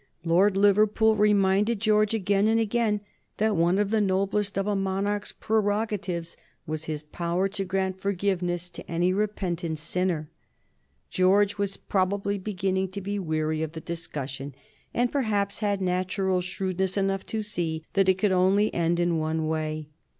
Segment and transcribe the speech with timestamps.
[0.25, 3.01] Lord Liverpool reminded George again and again
[3.37, 6.35] that one of the noblest of a monarch's prerogatives
[6.65, 10.27] was his power to grant forgiveness to any repentant sinner.
[11.11, 14.55] George was probably beginning to be weary of the discussion,
[14.91, 19.47] and perhaps had natural shrewdness enough to see that it could only end in one
[19.47, 19.87] way.